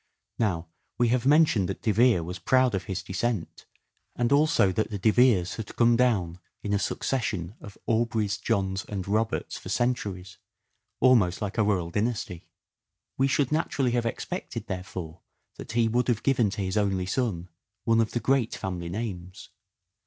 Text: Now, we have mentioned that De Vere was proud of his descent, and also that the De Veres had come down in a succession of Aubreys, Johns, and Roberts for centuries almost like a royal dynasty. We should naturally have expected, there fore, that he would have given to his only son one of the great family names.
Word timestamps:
Now, 0.39 0.67
we 0.97 1.09
have 1.09 1.27
mentioned 1.27 1.69
that 1.69 1.83
De 1.83 1.91
Vere 1.91 2.23
was 2.23 2.39
proud 2.39 2.73
of 2.73 2.85
his 2.85 3.03
descent, 3.03 3.67
and 4.15 4.31
also 4.31 4.71
that 4.71 4.89
the 4.89 4.97
De 4.97 5.11
Veres 5.11 5.57
had 5.57 5.75
come 5.75 5.95
down 5.95 6.39
in 6.63 6.73
a 6.73 6.79
succession 6.79 7.53
of 7.61 7.77
Aubreys, 7.87 8.39
Johns, 8.41 8.83
and 8.85 9.07
Roberts 9.07 9.59
for 9.59 9.69
centuries 9.69 10.39
almost 11.01 11.39
like 11.39 11.59
a 11.59 11.63
royal 11.63 11.91
dynasty. 11.91 12.49
We 13.19 13.27
should 13.27 13.51
naturally 13.51 13.91
have 13.91 14.07
expected, 14.07 14.65
there 14.65 14.83
fore, 14.83 15.21
that 15.57 15.73
he 15.73 15.87
would 15.87 16.07
have 16.07 16.23
given 16.23 16.49
to 16.49 16.63
his 16.63 16.77
only 16.77 17.05
son 17.05 17.49
one 17.83 18.01
of 18.01 18.13
the 18.13 18.19
great 18.19 18.55
family 18.55 18.89
names. 18.89 19.51